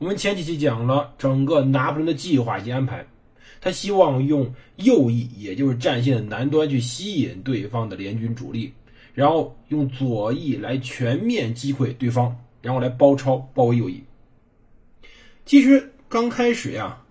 [0.00, 3.04] 我们前几期讲了整个拿破仑的计划及安排，
[3.60, 8.72] 他希望用右翼，也就是战线的南端去吸引对方的联军主力。
[9.12, 14.02] 然后用左翼来全面击溃对方，然后来包抄包围右翼。
[15.44, 17.02] 其实刚开始呀，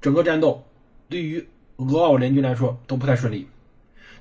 [0.00, 0.64] 整个战斗
[1.10, 3.46] 对于俄奥联军来说都不太顺利。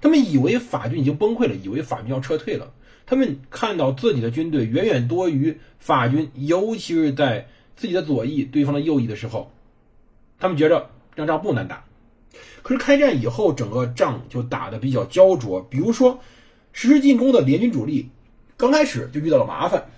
[0.02, 2.74] 他们以为法军已经崩溃了，以为法军要撤退了。
[3.06, 9.52] 他们看到自己的军队远远多于法军，尤其是在自己的左翼、对方的右翼的时候，
[10.40, 11.84] 他们觉着这仗不难打。
[12.62, 15.62] 可是开战以后，整个仗就打得比较焦灼。
[15.70, 16.20] 比如说。
[16.76, 18.10] 实施进攻的联军主力
[18.58, 19.92] 刚开始就遇到了麻烦，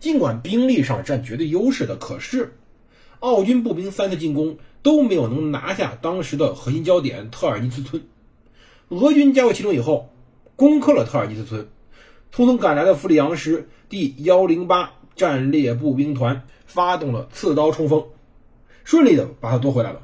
[0.00, 2.54] 尽管兵力上占绝对优势的，可是
[3.20, 8.04] 奥军步兵三次进攻都没有能拿下当时的核心焦点特尔尼茨村。
[8.90, 10.10] 俄军加入其中以后，
[10.56, 11.68] 攻克了特尔尼茨村，
[12.30, 16.42] 匆匆赶来的弗里昂师第幺零八战列步兵团
[16.74, 18.04] 发动了刺刀冲锋，
[18.82, 20.02] 顺利的把它夺回来了。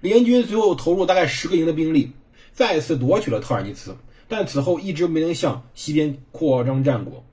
[0.00, 2.12] 联军随后投入大概十个营的兵力，
[2.52, 3.96] 再次夺取了特尔尼茨。
[4.28, 7.24] 但此后一直没能向西边扩张战果，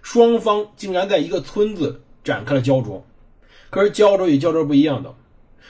[0.00, 3.04] 双方竟然在一个村子展开了焦灼。
[3.68, 5.14] 可是焦灼与焦灼不一样的，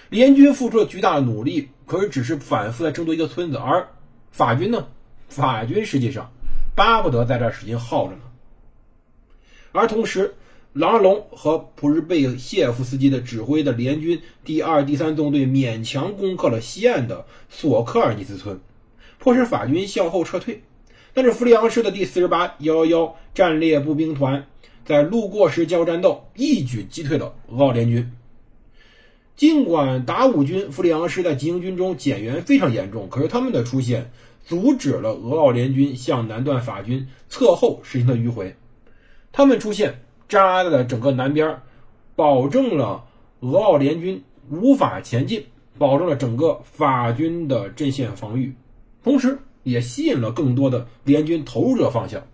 [0.08, 3.88] 联军付出了巨大的努力，可是只是反复在争夺一个村子，而
[4.30, 4.86] 法军呢？
[5.28, 6.32] 法军实际上
[6.76, 8.22] 巴不得在这使劲耗着呢。
[9.72, 10.34] 而同时，
[10.76, 18.60] 朗尔龙和普日贝谢夫斯基的指挥的联军第二、第三纵队勉强攻克了西岸的索科尔尼茨村。
[19.18, 20.62] 迫使法军向后撤退，
[21.14, 24.46] 但是弗里昂师的第四十八幺幺幺战列步兵团
[24.84, 28.12] 在路过时加入战斗，一举击退了俄奥联军。
[29.34, 34.10] 尽管达武军弗里昂师在集英军中减员非常严重，可是他们的出现
[34.44, 38.54] 阻止了俄奥联军向南段法军侧后实行的迂回。
[39.32, 41.60] 他们出现扎在了整个南边，
[42.14, 43.04] 保证了
[43.40, 45.44] 俄奥联军无法前进，
[45.78, 48.54] 保证了整个法军的阵线防御。
[49.02, 52.26] 同时，也吸引了更多的联军投入这方向。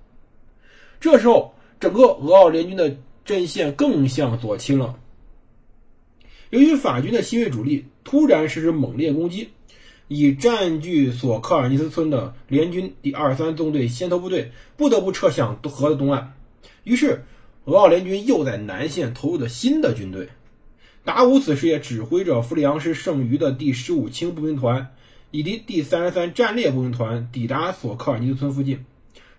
[1.00, 4.98] 这时候，整个俄奥联军的阵线更向左倾了。
[6.50, 9.48] 由于法军的新锐主力突然实施猛烈攻击，
[10.08, 16.34] 以占据索科尔尼斯村的联军第二三纵队先头部队不得不撤向河的东岸。
[16.84, 17.24] 于是，
[17.64, 20.28] 俄奥联军又在南线投入了新的军队。
[21.04, 24.94] 达乌此时也指挥着弗里昂师剩余的第十五轻步兵团。
[25.34, 28.84] 以及第三十三战列步兵团抵达索科尔尼斯村附近，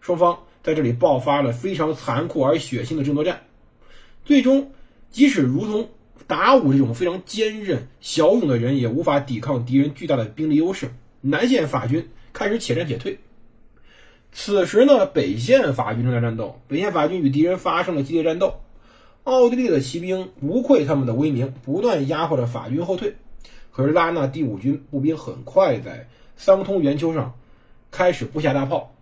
[0.01, 3.44] 双方在这里爆发了非常残酷而血腥的争夺战。
[4.25, 4.72] 最终，
[5.11, 5.90] 即使如同
[6.25, 10.91] 达武这种非常坚韧骁勇的人，也无法抵抗敌人巨大的兵力优势。
[11.22, 13.19] 南线法军开始且战且退。
[14.34, 18.56] 此时呢，北线法军正在战斗，北线法军与敌人发生了激烈战斗。
[19.24, 23.16] 奥地利的骑兵无愧他们的威名，不断压迫着法军后退。
[23.72, 27.34] 可是拉纳第五军步兵很快在桑通圆丘上
[27.90, 28.94] 开始布下大炮，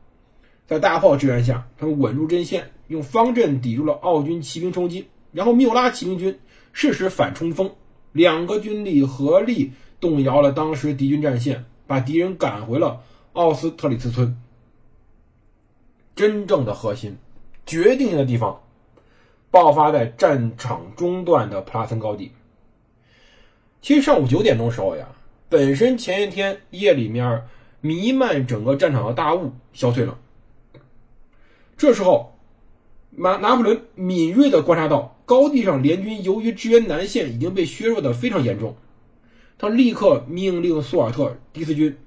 [0.68, 5.08] 在大炮支援下，他们稳住阵线，用方阵抵住了奥军骑兵冲击。
[5.32, 6.38] 然后缪拉骑兵军
[6.74, 7.72] 适时反冲锋，
[8.12, 13.02] 两个军力合力动摇了当时敌军战线，把敌人赶回了
[13.34, 14.38] 奥斯特里茨村。
[16.22, 17.18] 真正的核心、
[17.66, 18.62] 决定性的地方，
[19.50, 22.32] 爆发在战场中段的普拉森高地。
[23.82, 25.08] 其实上午九点钟时候呀，
[25.50, 27.44] 本身前一天夜里面
[27.80, 30.16] 弥漫整个战场的大雾消退了。
[31.76, 32.32] 这时候，
[33.10, 38.76] 拿拿破仑敏锐的观察到高地上联军由于支援南线已经被削弱的非常严重，
[39.58, 41.98] 他立刻命令苏尔特第四军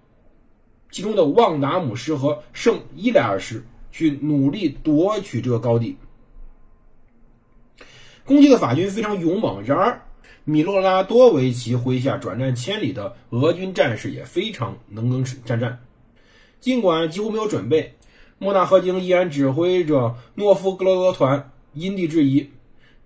[0.93, 3.60] 其中的旺达姆师和圣伊莱尔师
[3.94, 5.96] 去努力夺取这个高地。
[8.25, 10.02] 攻击的法军非常勇猛，然而。
[10.46, 15.81] 米洛拉多维奇麾下转战千里的俄军战士也非常能征善战，
[16.61, 17.94] 尽管几乎没有准备，
[18.37, 22.50] 莫纳赫京依然指挥着诺夫格罗德团因地制宜，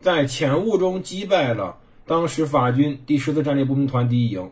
[0.00, 4.50] 在浅雾中击败了当时法军第十四战列步兵团第一营。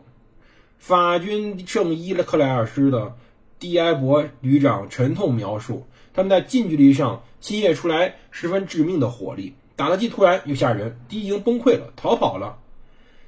[0.77, 3.17] 法军圣伊勒克莱尔师的
[3.59, 5.85] 蒂埃博旅长沉痛描述，
[6.17, 9.53] 他们在近距离上倾泻出来十分致命的火力。
[9.75, 12.57] 打得既突然又吓人，敌营崩溃了，逃跑了。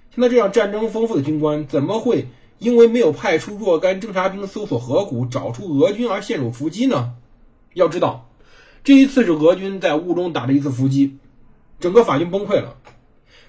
[0.09, 2.25] 现在这样战争丰富的军官，怎么会
[2.57, 7.13] 因为没有派出若干侦察兵搜索河谷，找出俄军而陷入伏击呢？
[7.75, 8.27] 要知道，
[8.83, 11.19] 这一次是俄军在雾中打的一次伏击，
[11.79, 12.75] 整个法军崩溃了。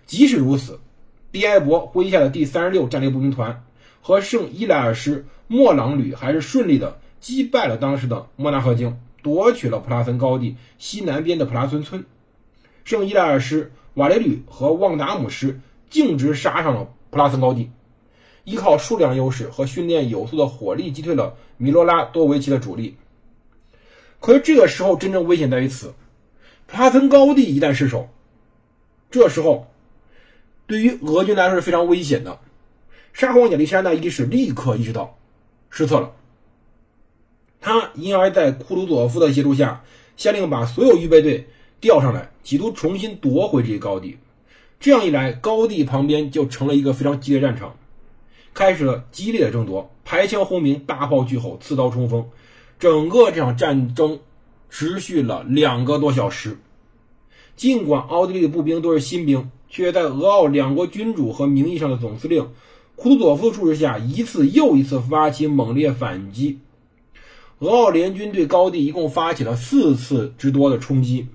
[0.05, 0.79] 即使如此，
[1.31, 3.65] 毕埃博麾下的第三十六战列步兵团
[4.03, 12.05] 和圣伊莱尔师莫朗旅还是顺利的击败了当时的莫纳赫军，夺取了普拉森高地西南边的普拉森村。
[12.85, 17.71] 圣伊莱尔师瓦雷旅和旺达姆师径直杀上了普拉森高地，
[18.45, 22.97] 依靠数量优势和训练有素的火力击退了米罗拉多维奇的主力。
[24.19, 25.95] 可是这个时候真正危险在于此，
[26.67, 28.09] 普拉森高地一旦失守，
[29.11, 29.67] 这时候
[30.67, 32.39] 对于俄军来说是非常危险的。
[33.13, 35.19] 沙皇亚历山大一世立刻意识到
[35.69, 36.13] 失策了，
[37.61, 39.85] 他因而，在库图佐夫的协助下，
[40.17, 41.47] 下令把所有预备队
[41.81, 44.17] 调上来，企图重新夺回这些高地。
[44.81, 47.77] 这样一来，高地旁边就成了一个非常激烈战场，
[48.55, 52.27] 开始了激烈的争夺，排枪轰鸣，大炮巨吼，刺刀冲锋。
[52.79, 54.19] 整个这场战争
[54.71, 56.57] 持续了两个多小时。
[57.57, 62.49] 尽管奥地利的步兵都是新兵，却在俄奥两国君主和名义上的总司令
[62.97, 66.59] 库图佐夫的注视下，一次又一次发起猛烈反击。
[67.61, 71.27] 俄奥联军对高地一共发起了四次之多的冲击，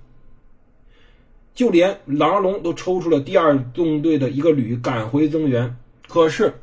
[1.53, 5.77] 就连狼龙都抽出了第二纵队的一个旅赶回增援。
[6.07, 6.55] 可是，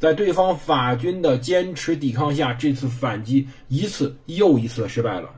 [0.00, 5.30] 在对方法军的坚持抵抗下，这次反击一次又一次的失败了。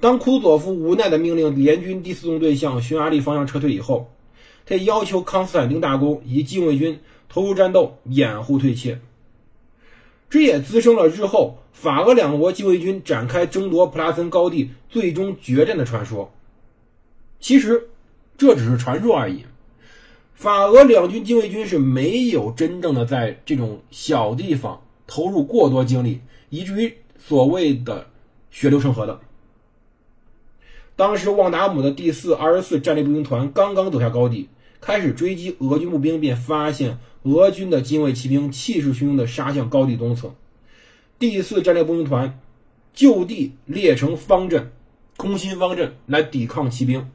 [0.00, 4.10] 当库佐夫无奈的命令联军第四纵队向匈牙利方向撤退以后，
[4.66, 9.00] 他要求康斯坦丁大公以及禁卫军投入战斗，掩护退却。
[10.30, 16.32] 这也滋生了日后法俄两国禁卫军展开争夺普拉森高地、最终决战的传说。
[17.40, 17.88] 其实，
[18.38, 19.44] 这只是传说而已。
[20.34, 28.06] 法俄两军禁卫军是没有真正的在这种小地方投入过多精力，以至于所谓的
[28.50, 29.20] 血流成河的。
[30.96, 34.48] 当时旺达姆的第四二十四战列步兵团刚刚走下高地，
[34.80, 40.34] 开始追击俄军步兵，便发现俄军的精卫骑兵气势汹汹地杀向高地东侧。
[41.18, 42.40] 第四战略步兵团
[42.94, 44.72] 就地列成方阵，
[45.16, 47.10] 空心方阵来抵抗骑兵。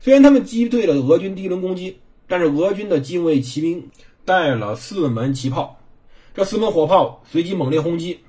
[0.00, 3.90] 虽然他们击退了俄军第一轮攻击，但是俄军的近卫骑兵
[4.24, 5.80] 带了四门旗炮，
[6.34, 8.20] 这四门火炮随即猛烈轰击。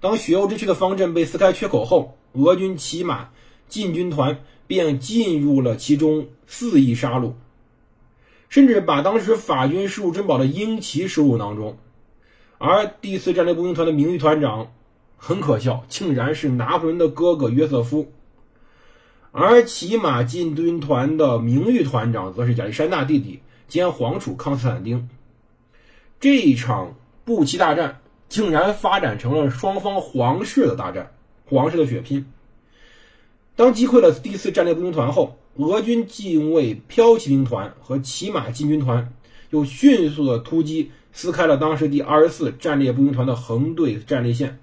[0.00, 3.30] 当血肉之躯的方阵被撕开缺口后，俄军骑马
[3.68, 7.32] 进军团便进入了其中，肆意杀戮，
[8.54, 11.76] 甚至把当时法军失物珍宝的鹰旗收入囊中。
[12.58, 14.70] 而第四战略步兵团的名誉团长
[15.16, 18.12] 很可笑，竟然是拿破仑的哥哥约瑟夫。
[19.32, 25.08] 而骑马进军团的名誉团长则是亚历山大弟弟兼皇储康斯坦丁。
[26.20, 31.10] 这一场步骑大战竟然发展成了双方皇室的大战，
[31.44, 32.24] 皇室的血拼。
[33.56, 39.12] 当击溃了第四战列步兵团后，俄军近卫骠骑兵团和骑马进军团
[39.50, 44.58] 又迅速的突击，撕开了当时第二十四战列步兵团的横队战列线。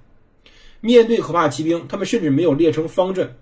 [0.81, 3.37] 面对可怕骑兵，他们甚至没有列成方阵。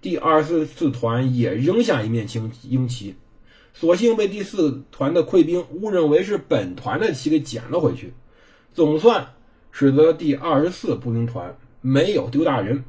[0.00, 3.14] 第二十四团也扔下一面青鹰旗，
[3.72, 8.12] 所幸被第四团的溃兵误认为是本团的旗给捡了回去，
[8.74, 9.34] 总算
[9.70, 12.82] 使得第二十四步兵团没有丢大人。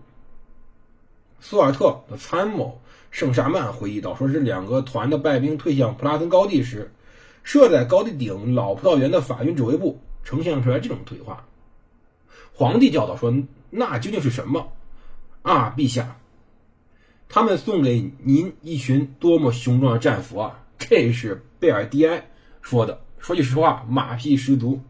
[1.41, 2.79] 苏尔特的参谋
[3.09, 6.93] 圣沙曼回忆到，说是两个团的败兵退向普拉森高地时，
[7.43, 11.45] 设在高地顶老葡萄园的法军指挥部呈现出来这种对话。
[12.53, 13.33] 皇帝叫道：“说
[13.69, 14.71] 那究竟是什么？
[15.41, 16.15] 啊，陛下！”
[17.27, 20.63] 他们送给您一群多么雄壮的战俘啊！
[20.77, 22.29] 这是贝尔蒂埃
[22.61, 23.01] 说的。
[23.19, 24.81] 说句实话，马屁十足。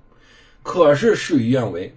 [0.63, 1.95] 可是事与愿违，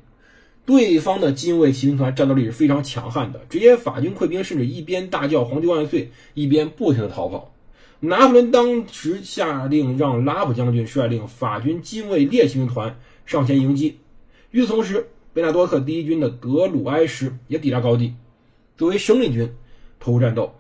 [0.67, 3.41] 对方的禁卫骑兵团战斗力是非常强悍的。
[3.49, 7.53] 这些法军溃兵甚至一边大叫“皇帝万岁”，一边不停的逃跑。
[8.01, 13.99] 拿破仑当时下令让拉普将军率领法军禁卫列骑兵团上前迎击。
[14.51, 18.15] 与此同时，贝纳多特第一军的德鲁埃师也抵达高地，
[18.77, 19.51] 作为生力军。
[20.01, 20.53] 投入战斗，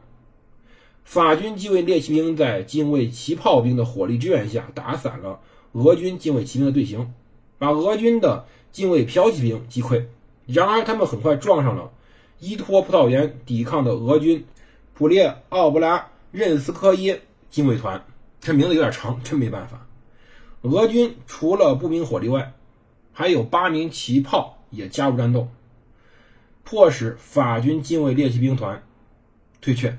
[1.05, 5.39] 法军近卫列骑兵在近卫骑炮兵的火力支援下，打散了
[5.73, 7.13] 俄军近卫骑兵的队形，
[7.59, 10.07] 把俄军的近卫骠骑兵击溃。
[10.47, 11.91] 然而，他们很快撞上了
[12.39, 14.45] 依托葡萄园抵抗的俄军
[14.93, 18.05] 普列奥布拉任斯科耶近卫团。
[18.41, 19.87] 这名字有点长，真没办法。
[20.63, 22.53] 俄军除了步兵火力外，
[23.13, 25.49] 还有八名骑炮也加入战斗，
[26.63, 28.83] 迫使法军近卫列骑兵团。
[29.63, 29.97] 退却，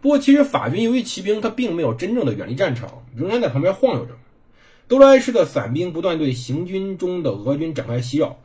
[0.00, 4.16] 不过，其实法军由于骑兵他并没有真正的远离战场，仍然在旁边晃悠着。
[4.88, 8.38] 德莱士的散兵不断对行军中的俄军展开袭扰，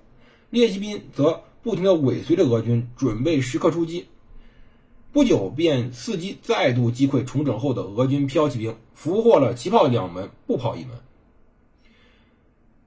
[0.50, 4.08] 列骑兵则不停地尾随着俄军，准备时刻出击。
[5.12, 10.98] 不久，便伺机再度击溃重整后的俄军骠骑兵，俘获了骑炮两门，步炮一门。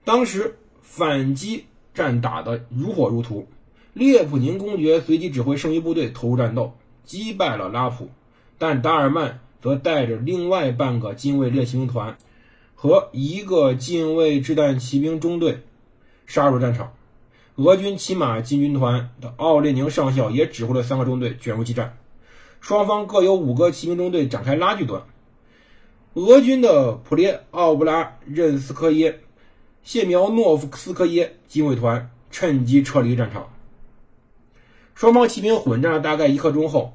[0.04, 3.46] 当时反击战打得如火如荼，
[3.92, 6.72] 列普宁公爵随即指挥剩余部队投入战斗，
[7.04, 8.08] 击败了拉普，
[8.58, 12.16] 但达尔曼则带着另外半个近卫列骑兵团。
[12.84, 15.60] 和一个近卫掷弹骑兵中队
[16.26, 16.92] 杀入战场，
[17.54, 21.96] 俄军骑马进军团的奥列宁上校也指挥了三个中队卷入激战，
[22.60, 25.02] 双方各有五个骑兵中队展开拉锯战。
[26.12, 29.20] 俄军的普列奥布拉任斯科耶、
[29.82, 33.48] 谢苗诺夫斯科耶近卫团趁机撤离战场。
[34.94, 36.92] 双方骑兵混战了大概一刻钟后，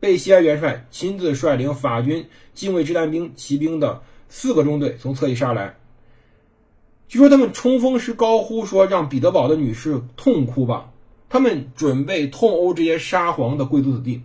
[0.00, 4.00] 贝西埃元帅亲自率领法军近卫掷弹兵骑兵的。
[4.30, 5.76] 四个中队从侧翼杀来，
[7.08, 10.92] 据说他们冲锋时高呼说：“让彼得堡的女士痛哭吧！”
[11.28, 14.22] 他们准备痛殴这些沙皇的贵族子弟。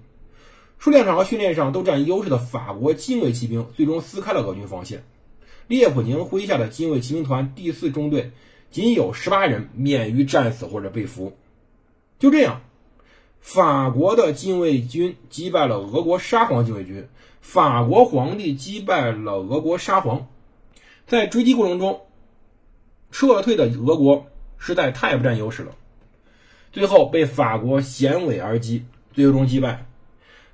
[0.78, 5.04] 数量上和训练上都占优势的法国精卫骑兵最终撕开了俄军防线。
[5.68, 8.32] 列普宁麾下的精卫骑兵团第四中队
[8.70, 11.34] 仅有十八人免于战死或者被俘。
[12.20, 12.62] 就这样，
[13.46, 17.08] 法国的禁卫军击败了俄国沙皇禁卫军。
[17.42, 20.28] 法国皇帝击败了俄国沙皇，
[21.06, 22.02] 在追击过程中，
[23.12, 24.25] 撤退的俄国
[24.58, 25.75] 实在太不占优势了，
[26.72, 28.84] 最后被法国衔尾而击，
[29.14, 29.86] 最终击败。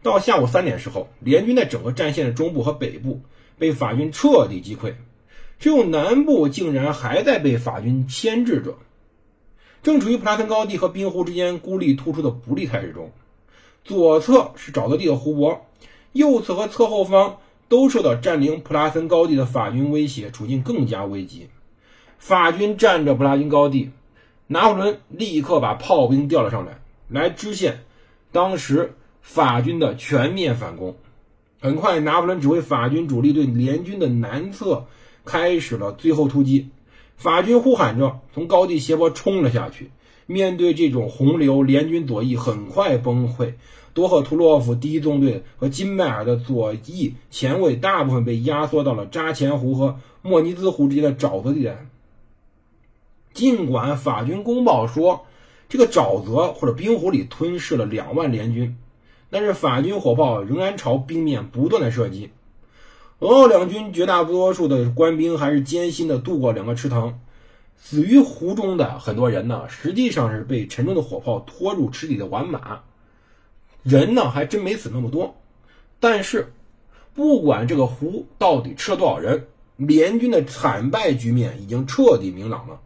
[0.03, 3.21] 到下午三点时候，联军在整个战线的中部和北部
[3.57, 4.93] 被法军彻底击溃，
[5.59, 8.77] 只有南部竟然还在被法军牵制着，
[9.83, 13.11] 正处于普拉森高地和冰湖之间孤立突出的不利态势中。
[13.83, 15.65] 左侧是沼泽地的湖泊。
[16.13, 17.37] 右侧和侧后方
[17.69, 21.47] 都受到占领普拉森高地的法军威胁，处境更加危急。
[22.17, 23.91] 法军占着普拉森高地，
[24.47, 27.85] 拿破仑立刻把炮兵调了上来，来支线
[28.33, 30.97] 当时法军的全面反攻。
[31.61, 34.85] 很快，拿破仑指挥法军主力对联军的南侧
[35.23, 36.69] 开始了最后突击。
[37.21, 39.91] 法军呼喊着从高地斜坡冲了下去。
[40.25, 43.53] 面对这种洪流，联军左翼很快崩溃。
[43.93, 51.85] 多赫图洛夫第一纵队和金麦尔的左翼前卫大部分被压缩到了扎钱湖和莫尼兹湖之间的沼泽地带。
[53.35, 55.27] 尽管法军公报说
[55.69, 58.75] 这个沼泽或者冰湖里吞噬了两万联军，
[59.29, 62.31] 但是法军火炮仍然朝冰面不断的射击。
[63.21, 67.19] 俄奥两军绝大多数的官兵还是艰辛的渡过两个池塘。
[67.77, 72.79] 死于湖中的很多人呢，实际上是被沉重的火炮拖入池底的玩马。
[73.83, 75.35] 人呢还真没死那么多，
[75.99, 76.51] 但是
[77.13, 82.79] 不管这个湖到底吃了多少人，联军的惨败局面已经彻底明朗了。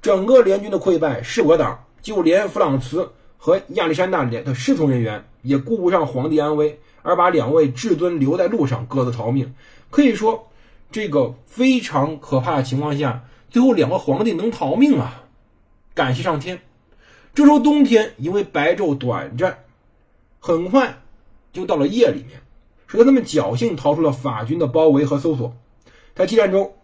[0.00, 9.54] 整个联军的溃败是我党，就连弗朗茨和亚历山大的侍从人员也顾不上皇帝安危，而把两位至尊留在路上各自逃命。
[9.90, 10.48] 可以说，
[10.90, 15.24] 这个非常可怕的情况下，最后两个皇帝能逃命啊！
[15.94, 16.60] 感谢上天。
[17.34, 19.58] 这时候冬天因为白昼短暂。
[20.38, 21.02] 很快
[21.52, 22.40] 就到了夜里面，
[22.86, 25.54] 使得他们侥幸逃出了法军的包围和搜索。
[26.14, 26.74] 在激战中，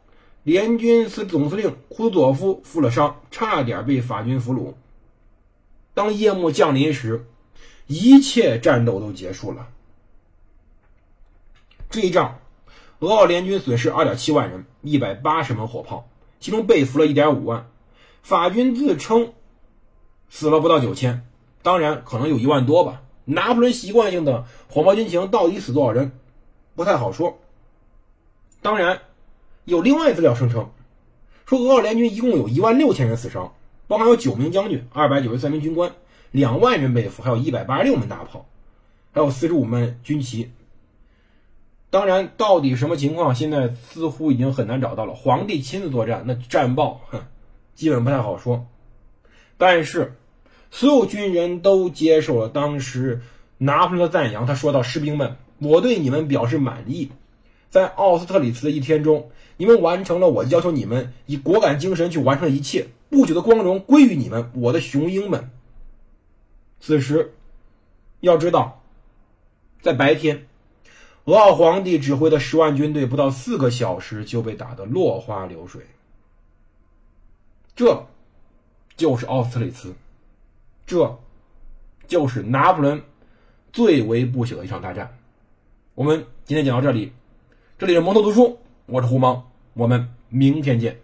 [0.43, 4.75] 联军司总司令库佐夫负了伤，差点被法军俘虏。
[5.93, 7.27] 当夜幕降临时，
[7.89, 9.67] 一切战斗都结束了。
[11.90, 12.40] 这一仗，
[12.99, 16.07] 俄奥联军损失二点七万人，一百八十门火炮，
[16.38, 17.66] 其中被俘了一点五万。
[18.23, 19.33] 法军自称
[20.28, 21.26] 死了不到九千，
[21.62, 23.02] 当然可能有一万多吧。
[23.25, 26.12] 拿破仑习惯性的谎报军情，到底死多少人，
[26.75, 27.38] 不太好说。
[28.61, 29.00] 当然，
[29.64, 30.71] 有另外资料声称，
[31.47, 33.54] 说俄奥联军一共有一万六千人死伤，
[33.87, 35.92] 包含有九名将军、二百九十三名军官、
[36.33, 38.45] 两万人被俘，还有一百八十六门大炮，
[39.12, 40.50] 还有四十五门军旗。
[41.90, 45.14] 当然，到底什么情况，现在似乎已经很难找到了。
[45.14, 47.21] 皇帝亲自作战，那战报，哼，
[47.75, 48.66] 基本不太好说。
[49.57, 50.14] 但是。
[50.71, 53.23] 所有军人都接受了当时
[53.57, 54.45] 拿破仑的赞扬。
[54.45, 57.11] 他说道：“士兵们，我对你们表示满意。
[57.71, 62.88] 在奥斯特里茨的一天中，你们完成了我要求你们以果敢精神去完成的一切。
[63.09, 65.49] 不久的光荣归于你们，我的雄鹰们。”
[66.80, 67.33] 此时，
[68.21, 68.83] 要知道，
[69.80, 70.47] 在白天，
[71.28, 75.82] 俄奥皇帝指挥的十万军队不到四个小时就被打得落花流水。
[77.76, 78.06] 这，
[78.97, 79.94] 就是奥斯特里茨。
[80.87, 81.18] 这，
[82.06, 83.02] 就是拿破仑
[83.75, 85.18] 最为不朽的一场大战。
[85.94, 87.12] 我们今天讲到这里，
[87.76, 89.42] 这里是蒙头读书，我是胡蒙，
[89.75, 90.99] 我们明天见。